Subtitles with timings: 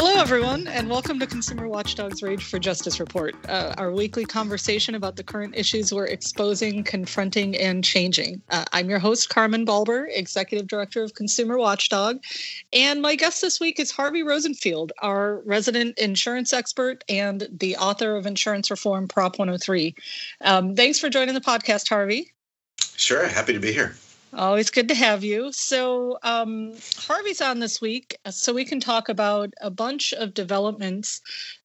[0.00, 4.94] Hello, everyone, and welcome to Consumer Watchdog's Rage for Justice Report, uh, our weekly conversation
[4.94, 8.40] about the current issues we're exposing, confronting, and changing.
[8.48, 12.18] Uh, I'm your host, Carmen Balber, Executive Director of Consumer Watchdog,
[12.72, 18.14] and my guest this week is Harvey Rosenfield, our resident insurance expert and the author
[18.14, 19.96] of Insurance Reform Prop 103.
[20.42, 22.32] Um, thanks for joining the podcast, Harvey.
[22.94, 23.96] Sure, happy to be here.
[24.34, 25.52] Always good to have you.
[25.52, 31.22] So, um, Harvey's on this week, so we can talk about a bunch of developments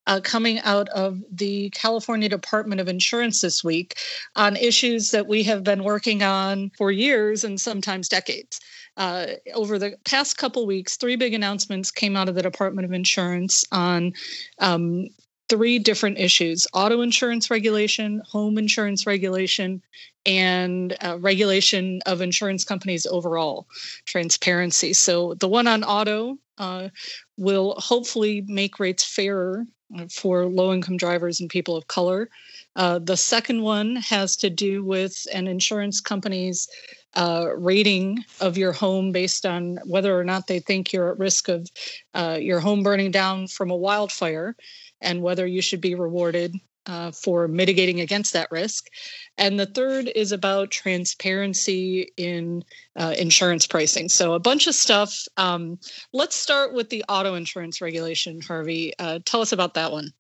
[0.08, 3.98] uh, coming out of the California Department of Insurance this week
[4.36, 8.62] on issues that we have been working on for years and sometimes decades.
[8.96, 12.94] Uh, over the past couple weeks, three big announcements came out of the Department of
[12.94, 14.14] Insurance on
[14.60, 15.08] um,
[15.50, 19.82] three different issues auto insurance regulation, home insurance regulation,
[20.26, 23.68] and uh, regulation of insurance companies overall,
[24.06, 24.94] transparency.
[24.94, 26.90] So the one on auto uh,
[27.38, 29.66] will hopefully make rates fairer
[29.98, 32.30] uh, for low income drivers and people of color.
[32.76, 36.68] Uh, the second one has to do with an insurance company's
[37.16, 41.48] uh, rating of your home based on whether or not they think you're at risk
[41.48, 41.70] of
[42.16, 44.56] uh, your home burning down from a wildfire
[45.04, 48.90] and whether you should be rewarded uh, for mitigating against that risk.
[49.38, 52.64] And the third is about transparency in
[52.96, 54.10] uh, insurance pricing.
[54.10, 55.28] So, a bunch of stuff.
[55.38, 55.80] Um,
[56.12, 58.94] let's start with the auto insurance regulation, Harvey.
[59.00, 60.14] Uh, tell us about that one.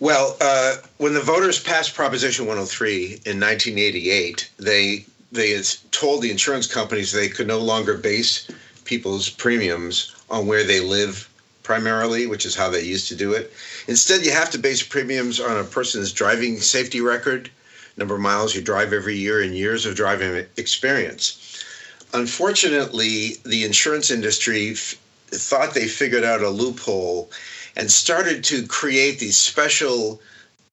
[0.00, 6.66] Well, uh, when the voters passed Proposition 103 in 1988, they they told the insurance
[6.66, 8.48] companies they could no longer base
[8.84, 11.28] people's premiums on where they live
[11.68, 13.52] primarily, which is how they used to do it.
[13.88, 17.50] Instead, you have to base premiums on a person's driving safety record,
[17.98, 21.62] number of miles you drive every year, and years of driving experience.
[22.14, 24.96] Unfortunately, the insurance industry f-
[25.26, 27.30] thought they figured out a loophole
[27.76, 30.22] and started to create these special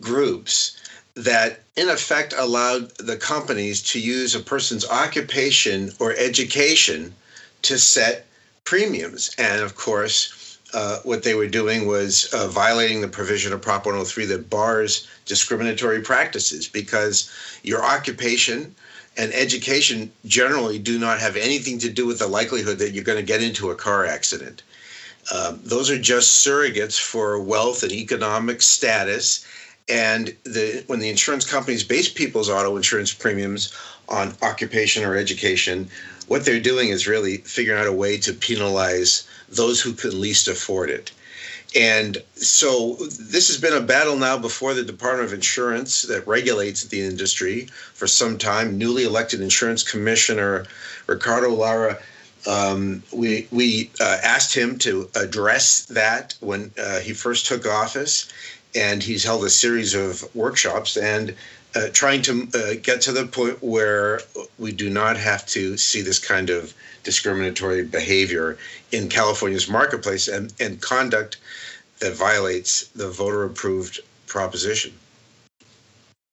[0.02, 0.78] groups
[1.16, 7.14] that in effect allowed the companies to use a person's occupation or education
[7.64, 8.26] to set
[8.64, 9.36] premiums.
[9.38, 13.86] And of course, uh, what they were doing was uh, violating the provision of Prop
[13.86, 17.32] 103 that bars discriminatory practices because
[17.64, 18.76] your occupation
[19.18, 23.18] and education generally do not have anything to do with the likelihood that you're going
[23.18, 24.64] to get into a car accident.
[25.34, 29.46] Um, those are just surrogates for wealth and economic status.
[29.88, 33.74] And the, when the insurance companies base people's auto insurance premiums
[34.10, 35.90] on occupation or education,
[36.28, 40.48] what they're doing is really figuring out a way to penalize those who can least
[40.48, 41.12] afford it.
[41.76, 46.86] And so this has been a battle now before the Department of Insurance that regulates
[46.86, 48.78] the industry for some time.
[48.78, 50.66] Newly elected insurance commissioner
[51.08, 51.98] Ricardo Lara,
[52.48, 58.32] um, we, we uh, asked him to address that when uh, he first took office.
[58.74, 61.34] And he's held a series of workshops and
[61.76, 64.22] uh, trying to uh, get to the point where
[64.58, 68.58] we do not have to see this kind of discriminatory behavior
[68.92, 71.38] in California's marketplace and, and conduct
[72.00, 74.94] that violates the voter approved proposition.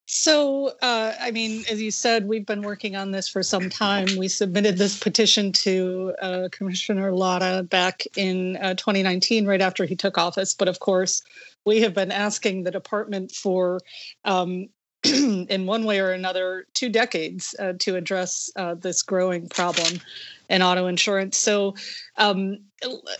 [0.06, 4.06] So, uh, I mean, as you said, we've been working on this for some time.
[4.18, 9.96] We submitted this petition to uh, Commissioner Lara back in uh, 2019, right after he
[9.96, 10.52] took office.
[10.52, 11.22] But of course,
[11.64, 13.80] we have been asking the department for
[14.26, 14.68] um,
[15.04, 20.00] in one way or another two decades uh, to address uh, this growing problem
[20.48, 21.38] in auto insurance.
[21.38, 21.74] So,
[22.18, 22.58] um,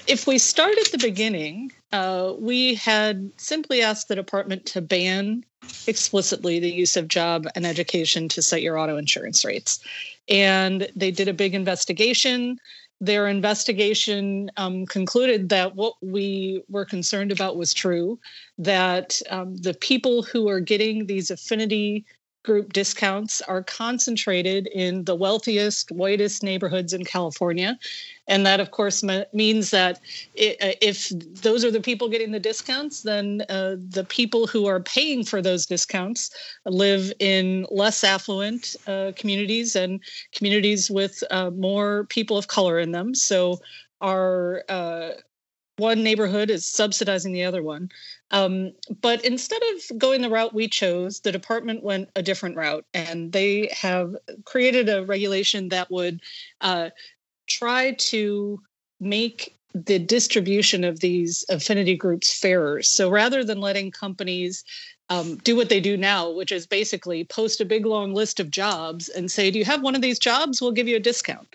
[0.07, 5.45] if we start at the beginning, uh, we had simply asked the department to ban
[5.87, 9.81] explicitly the use of job and education to set your auto insurance rates.
[10.29, 12.59] And they did a big investigation
[13.03, 18.17] their investigation um, concluded that what we were concerned about was true,
[18.59, 22.05] that um, the people who are getting these affinity
[22.43, 27.79] group discounts are concentrated in the wealthiest, whitest neighborhoods in California.
[28.29, 29.03] And that, of course,
[29.33, 34.47] means that uh, if those are the people getting the discounts, then uh, the people
[34.47, 36.31] who are paying for those discounts
[36.67, 40.01] live in less affluent uh, communities and
[40.33, 43.15] communities with uh, more people of color in them.
[43.15, 43.61] So
[44.01, 45.11] our uh,
[45.77, 47.91] one neighborhood is subsidizing the other one.
[48.33, 52.87] Um, but instead of going the route we chose, the department went a different route,
[52.95, 56.21] and they have created a regulation that would
[56.63, 56.91] uh,
[57.47, 58.61] try to
[58.99, 62.83] make the distribution of these affinity groups fairer.
[62.83, 64.65] So rather than letting companies
[65.13, 68.51] um, do what they do now, which is basically post a big long list of
[68.51, 70.61] jobs and say, "Do you have one of these jobs?
[70.61, 71.49] We'll give you a discount."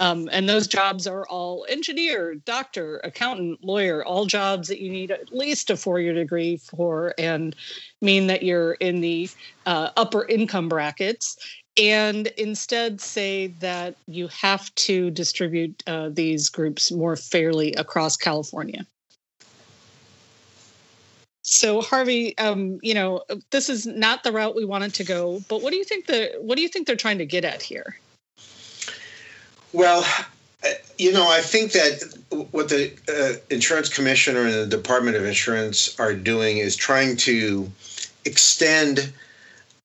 [0.00, 5.12] Um, and those jobs are all engineer, doctor, accountant, lawyer, all jobs that you need
[5.12, 7.54] at least a four year degree for and
[8.00, 9.30] mean that you're in the
[9.66, 11.36] uh, upper income brackets.
[11.80, 18.84] And instead say that you have to distribute uh, these groups more fairly across California.
[21.46, 25.60] So Harvey, um, you know, this is not the route we wanted to go, but
[25.60, 27.98] what do you think the what do you think they're trying to get at here?
[29.74, 30.06] Well,
[30.64, 32.16] uh, you know, I think that
[32.50, 37.70] what the uh, insurance commissioner and the Department of Insurance are doing is trying to
[38.24, 39.12] extend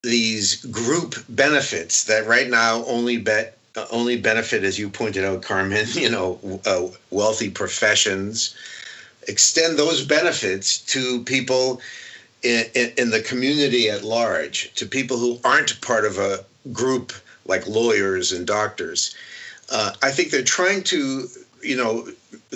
[0.00, 5.42] these group benefits that right now only bet uh, only benefit, as you pointed out,
[5.42, 5.86] Carmen.
[5.94, 8.54] You know, uh, wealthy professions.
[9.28, 11.80] Extend those benefits to people
[12.42, 17.12] in, in, in the community at large, to people who aren't part of a group
[17.46, 19.14] like lawyers and doctors
[19.70, 21.28] uh, I think they're trying to,
[21.62, 22.08] you know,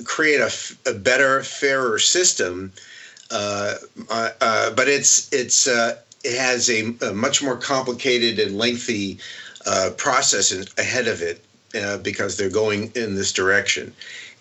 [0.05, 0.51] create a,
[0.87, 2.73] a better, fairer system.
[3.31, 3.75] Uh,
[4.11, 9.19] uh, uh but it's it's uh, it has a, a, much more complicated and lengthy
[9.67, 11.45] uh, process ahead of it
[12.03, 13.93] because they're going in this direction,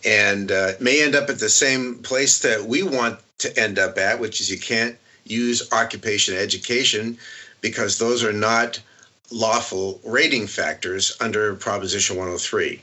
[0.05, 4.19] and may end up at the same place that we want to end up at,
[4.19, 7.17] which is you can't use occupation education
[7.61, 8.79] because those are not
[9.31, 12.79] lawful rating factors under Proposition 103.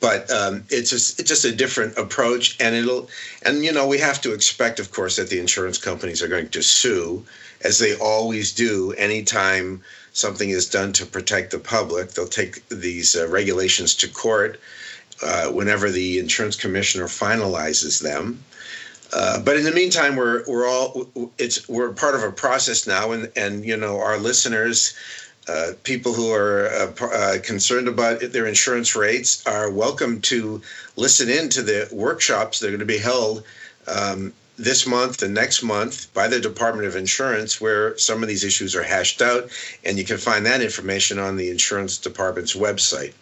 [0.00, 3.08] But um, it's just, it's just a different approach, and it'll
[3.42, 6.50] and you know we have to expect, of course, that the insurance companies are going
[6.50, 7.24] to sue,
[7.62, 9.82] as they always do anytime
[10.12, 12.10] something is done to protect the public.
[12.10, 14.60] They'll take these uh, regulations to court
[15.22, 18.42] uh, whenever the insurance commissioner finalizes them.
[19.12, 21.08] Uh, but in the meantime, we're we're all
[21.38, 24.94] it's we're part of a process now, and and you know our listeners
[25.48, 30.60] uh, people who are uh, uh, concerned about their insurance rates are welcome to
[30.96, 33.44] listen in to the workshops that are going to be held
[33.86, 38.42] um, this month and next month by the Department of Insurance, where some of these
[38.42, 39.48] issues are hashed out.
[39.84, 43.12] And you can find that information on the insurance department's website.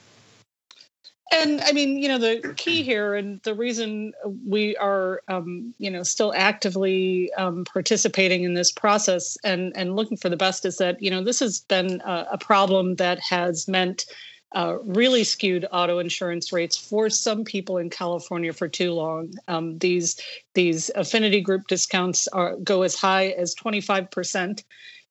[1.35, 4.13] And I mean, you know, the key here and the reason
[4.47, 10.17] we are, um, you know, still actively um, participating in this process and and looking
[10.17, 13.67] for the best is that you know this has been a, a problem that has
[13.67, 14.07] meant
[14.55, 19.35] uh, really skewed auto insurance rates for some people in California for too long.
[19.49, 20.21] Um, these
[20.55, 24.63] these affinity group discounts are, go as high as twenty five percent.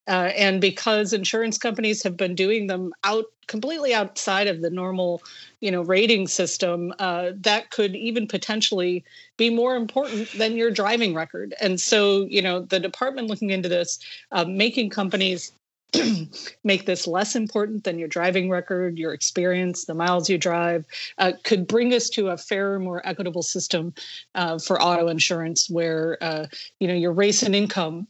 [0.08, 5.22] Uh, and because insurance companies have been doing them out completely outside of the normal
[5.60, 9.04] you know rating system uh, that could even potentially
[9.38, 11.54] be more important than your driving record.
[11.62, 14.00] And so you know the department looking into this
[14.32, 15.52] uh, making companies
[16.64, 20.86] make this less important than your driving record, your experience, the miles you drive,
[21.20, 23.94] uh, could bring us to a fairer, more equitable system
[24.36, 26.48] uh, for auto insurance, where uh,
[26.80, 28.08] you know your race and income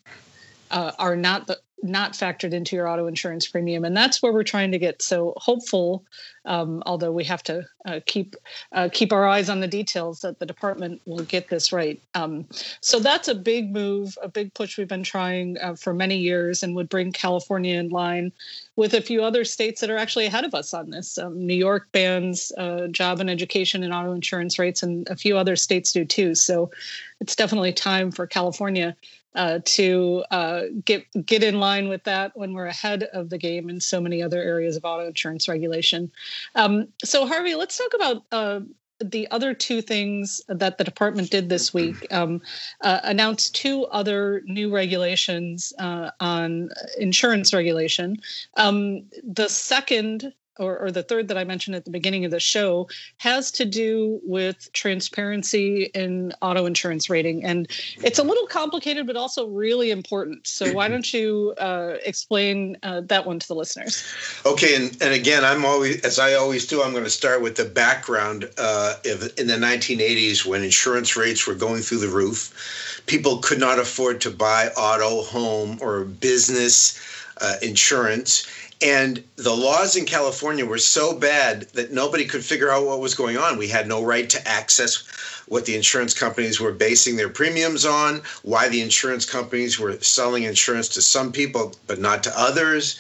[0.71, 3.83] uh, are not the not factored into your auto insurance premium.
[3.83, 6.05] And that's where we're trying to get so hopeful
[6.45, 8.35] um, although we have to uh, keep
[8.73, 12.01] uh, keep our eyes on the details that the department will get this right.
[12.15, 12.45] Um,
[12.81, 16.63] so that's a big move a big push we've been trying uh, for many years
[16.63, 18.31] and would bring california in line
[18.75, 21.17] with a few other states that are actually ahead of us on this.
[21.17, 25.37] Um, new york bans uh, job and education and auto insurance rates and a few
[25.37, 26.35] other states do too.
[26.35, 26.71] So
[27.19, 28.95] it's definitely time for california
[29.35, 33.69] uh, to uh, get get in line with that when we're ahead of the game
[33.69, 36.11] in so many other areas of auto insurance regulation.
[36.55, 38.61] Um, so, Harvey, let's talk about uh,
[39.03, 42.07] the other two things that the department did this week.
[42.11, 42.41] Um,
[42.81, 48.17] uh, announced two other new regulations uh, on insurance regulation.
[48.57, 52.39] Um, the second or, or, the third that I mentioned at the beginning of the
[52.39, 57.43] show has to do with transparency in auto insurance rating.
[57.43, 57.67] And
[58.03, 60.45] it's a little complicated, but also really important.
[60.45, 64.03] So, why don't you uh, explain uh, that one to the listeners?
[64.45, 64.75] Okay.
[64.75, 67.65] And, and again, I'm always, as I always do, I'm going to start with the
[67.65, 73.01] background uh, in the 1980s when insurance rates were going through the roof.
[73.05, 76.99] People could not afford to buy auto, home, or business
[77.41, 78.47] uh, insurance
[78.83, 83.15] and the laws in California were so bad that nobody could figure out what was
[83.15, 83.57] going on.
[83.57, 85.07] We had no right to access
[85.47, 90.43] what the insurance companies were basing their premiums on, why the insurance companies were selling
[90.43, 92.99] insurance to some people but not to others.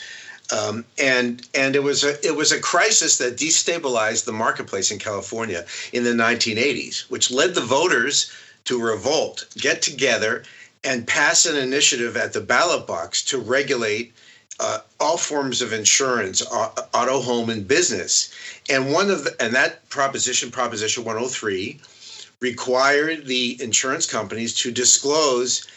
[0.51, 4.99] Um, and and it was a it was a crisis that destabilized the marketplace in
[4.99, 8.31] California in the 1980s, which led the voters
[8.65, 10.43] to revolt, get together,
[10.83, 14.13] and pass an initiative at the ballot box to regulate
[14.59, 18.31] uh, all forms of insurance, auto, home, and business.
[18.69, 21.79] And one of the, and that proposition, Proposition 103,
[22.39, 25.67] required the insurance companies to disclose,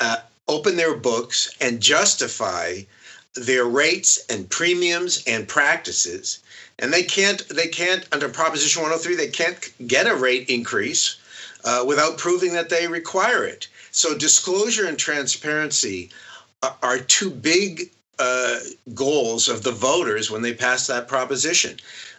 [0.00, 0.16] uh,
[0.48, 2.80] open their books, and justify
[3.34, 6.40] their rates and premiums and practices.
[6.78, 11.16] And they can't, they can't under Proposition 103, they can't get a rate increase
[11.64, 13.68] uh, without proving that they require it.
[13.92, 16.10] So disclosure and transparency
[16.82, 18.58] are two big uh,
[18.94, 21.76] goals of the voters when they passed that proposition.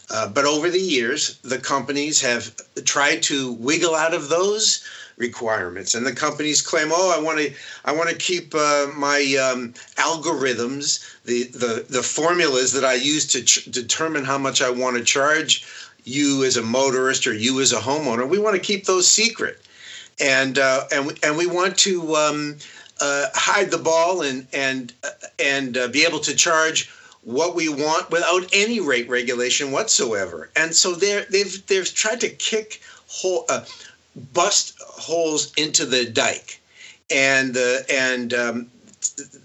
[0.10, 4.84] Uh, but over the years, the companies have tried to wiggle out of those
[5.18, 7.54] requirements, and the companies claim, "Oh, I want to,
[7.86, 13.28] I want to keep uh, my um, algorithms, the, the the formulas that I use
[13.28, 15.66] to ch- determine how much I want to charge
[16.04, 18.28] you as a motorist or you as a homeowner.
[18.28, 19.62] We want to keep those secret,
[20.20, 22.58] and uh, and and we want to." Um,
[23.04, 26.90] uh, hide the ball and and uh, and uh, be able to charge
[27.24, 30.50] what we want without any rate regulation whatsoever.
[30.56, 33.66] And so they're, they've they've tried to kick hole, uh,
[34.34, 36.62] bust holes into the dike,
[37.12, 38.72] and the and um,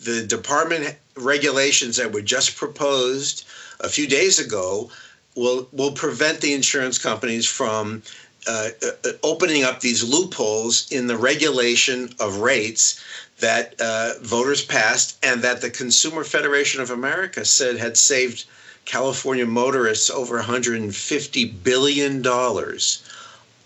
[0.05, 3.45] the department regulations that were just proposed
[3.81, 4.89] a few days ago
[5.35, 8.03] will will prevent the insurance companies from
[8.49, 13.05] uh, uh, opening up these loopholes in the regulation of rates
[13.41, 18.47] that uh, voters passed and that the Consumer Federation of America said had saved
[18.85, 23.07] California motorists over 150 billion dollars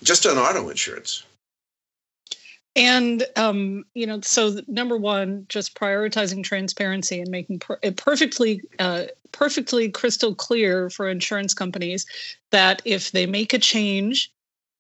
[0.02, 1.22] just on auto insurance.
[2.74, 8.62] And um, you know, so number one, just prioritizing transparency and making per- it perfectly,
[8.78, 12.04] uh, perfectly crystal clear for insurance companies
[12.50, 14.32] that if they make a change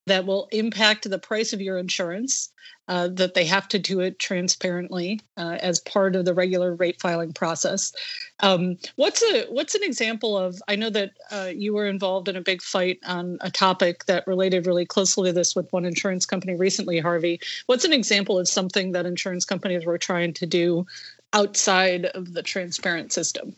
[0.06, 2.52] that will impact the price of your insurance,
[2.88, 7.00] uh, that they have to do it transparently uh, as part of the regular rate
[7.00, 7.92] filing process.
[8.40, 10.60] Um, what's a what's an example of?
[10.66, 14.26] I know that uh, you were involved in a big fight on a topic that
[14.26, 17.40] related really closely to this with one insurance company recently, Harvey.
[17.66, 20.86] What's an example of something that insurance companies were trying to do
[21.32, 23.56] outside of the transparent system?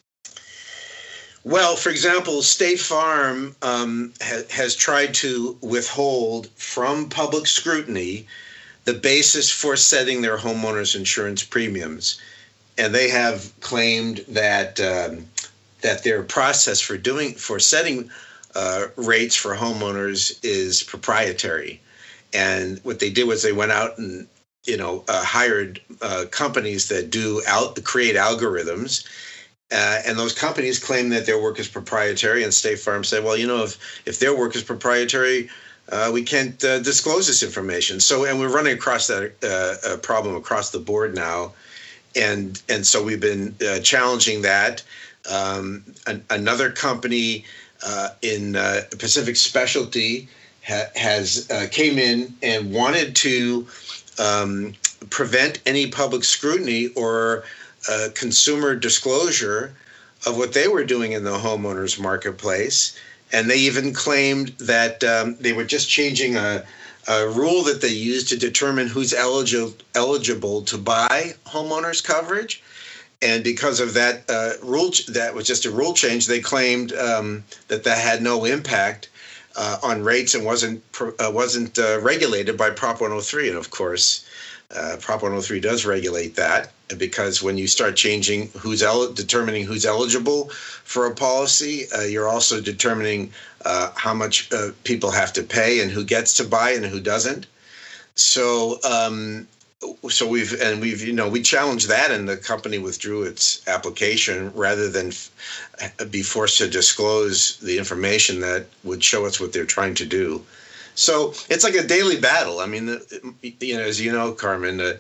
[1.45, 8.27] Well, for example, State Farm um, ha- has tried to withhold from public scrutiny
[8.85, 12.19] the basis for setting their homeowners insurance premiums,
[12.79, 15.27] and they have claimed that um,
[15.83, 18.11] that their process for doing for setting
[18.55, 21.79] uh, rates for homeowners is proprietary.
[22.33, 24.27] And what they did was they went out and
[24.65, 27.43] you know uh, hired uh, companies that do
[27.83, 29.07] create algorithms
[29.75, 33.37] uh, and those companies claim that their work is proprietary, and State Farm said, "Well,
[33.37, 33.77] you know, if
[34.07, 35.51] if their work is proprietary,
[35.91, 40.37] uh, we can't uh, disclose this information." So, and we're running across that uh, problem
[40.37, 41.53] across the board now,
[42.15, 44.83] and and so we've been uh, challenging that.
[45.29, 47.45] Um, an, another company
[47.85, 48.53] uh, in
[48.99, 50.29] Pacific Specialty
[50.65, 53.67] ha- has came in and wanted to
[54.21, 54.75] um,
[55.11, 57.45] prevent any public scrutiny or
[58.15, 59.75] consumer disclosure
[60.27, 62.97] of what they were doing in the homeowners marketplace.
[63.33, 66.65] And they even claimed that um, they were just changing a,
[67.09, 72.63] a, rule that they used to determine who's eligible eligible to buy homeowners coverage.
[73.23, 76.27] And because of that uh, rule, that was just a rule change.
[76.27, 79.09] They claimed um, that that had no impact
[79.57, 83.49] uh, on rates and wasn't uh, wasn't uh, regulated by Prop 103.
[83.49, 84.27] And of course,
[84.75, 89.87] uh, Prop 103 does regulate that because when you start changing who's el- determining who's
[89.87, 90.51] eligible
[90.85, 93.33] for a policy, uh, you're also determining
[93.65, 94.51] uh, how much
[94.85, 97.47] people have to pay and who gets to buy and who doesn't.
[98.17, 99.49] So, um,
[100.09, 104.53] so we've and we've you know we challenged that, and the company withdrew its application
[104.55, 105.31] rather than f-
[106.11, 110.45] be forced to disclose the information that would show us what they're trying to do.
[110.95, 112.61] So it's like a daily battle.
[112.61, 113.01] I mean,
[113.61, 114.95] you know, as you know, Carmen, uh,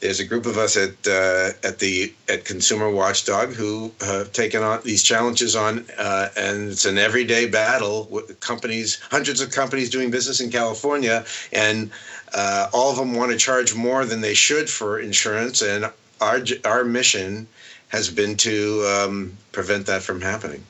[0.00, 4.62] there's a group of us at uh, at the at Consumer Watchdog who have taken
[4.62, 9.90] on these challenges on, uh, and it's an everyday battle with companies, hundreds of companies
[9.90, 11.90] doing business in California, and
[12.34, 16.40] uh, all of them want to charge more than they should for insurance, and our
[16.64, 17.46] our mission
[17.88, 20.62] has been to um, prevent that from happening.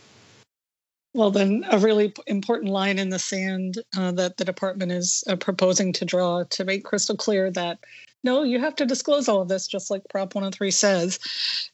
[1.17, 5.37] Well, then, a really important line in the sand uh, that the department is uh,
[5.37, 7.79] proposing to draw to make crystal clear that
[8.23, 11.19] no, you have to disclose all of this, just like Prop 103 says.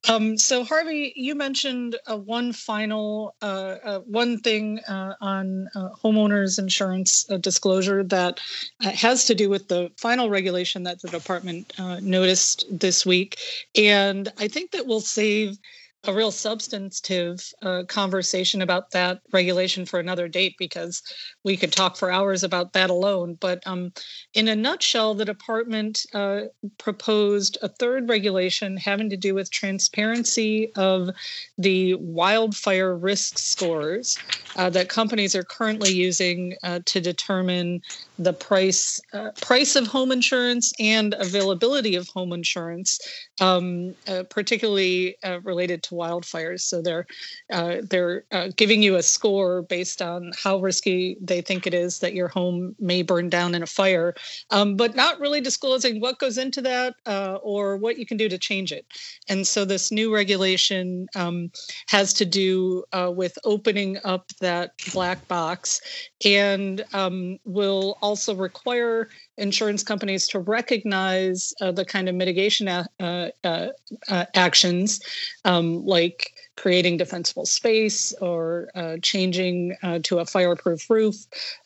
[0.08, 5.88] Um, so, Harvey, you mentioned uh, one final, uh, uh, one thing uh, on uh,
[6.04, 8.38] homeowners insurance disclosure that
[8.80, 13.38] has to do with the final regulation that the department noticed this week.
[13.74, 15.58] And I think that will save
[16.04, 21.02] a real substantive uh, conversation about that regulation for another date because
[21.44, 23.36] we could talk for hours about that alone.
[23.40, 23.92] But um,
[24.34, 26.42] in a nutshell, the department uh,
[26.78, 31.10] proposed a third regulation having to do with transparency of
[31.56, 34.18] the wildfire risk scores
[34.56, 37.80] uh, that companies are currently using uh, to determine
[38.18, 43.00] the price uh, price of home insurance and availability of home insurance,
[43.40, 46.60] um, uh, particularly related to wildfires.
[46.60, 47.06] So they're
[47.52, 52.00] uh, they're uh, giving you a score based on how risky they think it is
[52.00, 54.14] that your home may burn down in a fire,
[54.50, 58.28] um, but not really disclosing what goes into that uh, or what you can do
[58.28, 58.86] to change it.
[59.28, 61.50] And so this new regulation um,
[61.88, 65.80] has to do uh, with opening up that black box
[66.24, 69.08] and um, will also require
[69.38, 73.68] insurance companies to recognize uh, the kind of mitigation a- uh, uh,
[74.08, 75.00] uh, actions
[75.44, 81.16] um, like creating defensible space or uh, changing uh, to a fireproof roof,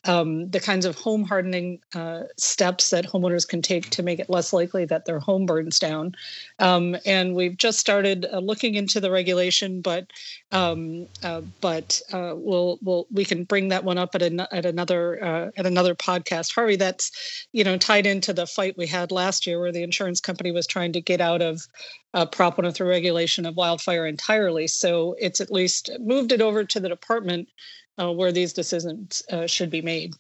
[0.05, 4.31] um, the kinds of home hardening uh, steps that homeowners can take to make it
[4.31, 6.15] less likely that their home burns down.
[6.61, 10.07] Um, and we've just started uh, looking into the regulation, but
[10.53, 14.65] um, uh, but uh, we'll we'll we can bring that one up at an, at
[14.65, 16.55] another at another podcast.
[16.55, 20.21] Harvey, that's you know tied into the fight we had last year where the insurance
[20.21, 21.67] company was trying to get out of
[22.17, 24.67] uh, Prop 103 regulation of wildfire entirely.
[24.67, 27.49] So it's at least moved it over to the department
[27.99, 30.15] uh, where these decisions uh, should be made.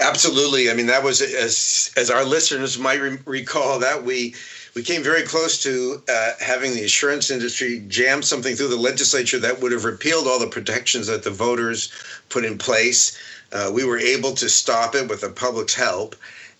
[0.00, 0.70] Absolutely.
[0.70, 4.34] I mean, that was as as our listeners might re- recall that we
[4.74, 9.38] we came very close to uh, having the insurance industry jam something through the legislature
[9.38, 11.90] that would have repealed all the protections that the voters
[12.28, 13.18] put in place.
[13.50, 16.14] Uh, we were able to stop it with the public's help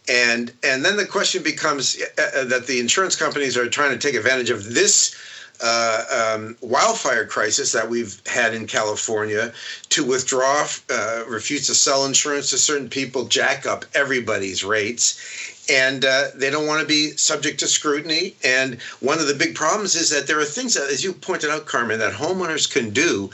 [0.08, 3.98] and and then the question becomes uh, uh, that the insurance companies are trying to
[3.98, 5.14] take advantage of this
[5.62, 9.52] uh, um, wildfire crisis that we've had in California
[9.88, 15.62] to withdraw, uh, refuse to sell insurance to certain people, jack up everybody's rates.
[15.70, 18.34] And uh, they don't want to be subject to scrutiny.
[18.44, 21.48] And one of the big problems is that there are things that, as you pointed
[21.48, 23.30] out, Carmen, that homeowners can do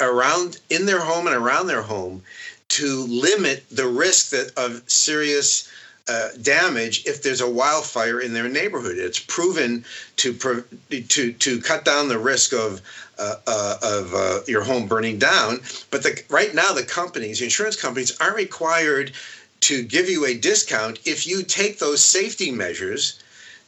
[0.00, 2.22] around in their home and around their home
[2.68, 5.70] to limit the risk that of serious
[6.08, 8.96] uh, damage if there's a wildfire in their neighborhood.
[8.98, 9.84] It's proven
[10.16, 10.64] to
[11.08, 12.80] to to cut down the risk of
[13.18, 15.60] uh, uh, of uh, your home burning down.
[15.90, 19.12] But the, right now, the companies, insurance companies, aren't required
[19.60, 23.18] to give you a discount if you take those safety measures.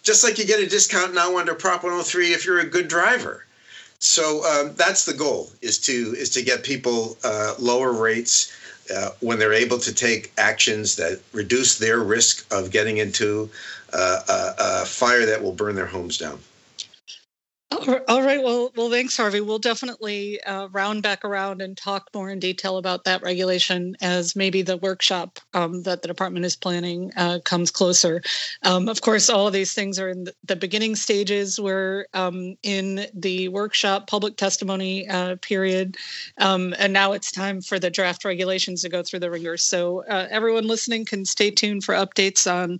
[0.02, 3.44] Just like you get a discount now under Prop 103 if you're a good driver.
[3.98, 8.50] So um, that's the goal: is to is to get people uh, lower rates
[8.94, 13.48] uh, when they're able to take actions that reduce their risk of getting into
[13.92, 16.38] uh, a, a fire that will burn their homes down.
[17.72, 18.42] All right.
[18.42, 19.40] Well, well, thanks, Harvey.
[19.40, 24.34] We'll definitely uh, round back around and talk more in detail about that regulation as
[24.34, 28.22] maybe the workshop um, that the department is planning uh, comes closer.
[28.64, 31.60] Um, of course, all of these things are in the beginning stages.
[31.60, 35.96] We're um, in the workshop public testimony uh, period,
[36.38, 39.56] um, and now it's time for the draft regulations to go through the ringer.
[39.56, 42.78] So uh, everyone listening can stay tuned for updates on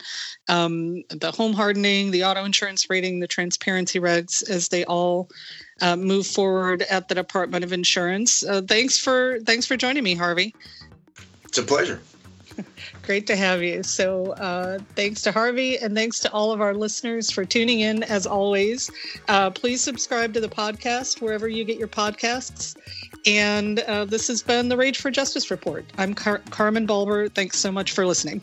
[0.48, 5.28] um, the home hardening, the auto insurance rating, the transparency regs as they all
[5.80, 8.42] uh, move forward at the Department of Insurance.
[8.42, 10.54] Uh, thanks for thanks for joining me, Harvey.
[11.44, 12.00] It's a pleasure.
[13.02, 13.82] Great to have you.
[13.82, 18.02] So, uh, thanks to Harvey and thanks to all of our listeners for tuning in
[18.04, 18.90] as always.
[19.28, 22.76] Uh, please subscribe to the podcast wherever you get your podcasts.
[23.26, 25.84] And uh, this has been the Rage for Justice Report.
[25.98, 27.28] I'm Car- Carmen Balber.
[27.28, 28.42] Thanks so much for listening.